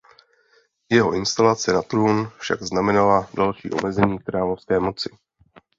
Jeho 0.91 1.13
instalace 1.13 1.71
na 1.73 1.81
trůn 1.81 2.29
však 2.39 2.61
znamenala 2.63 3.29
další 3.35 3.71
omezení 3.71 4.19
královské 4.19 4.79
moci. 4.79 5.09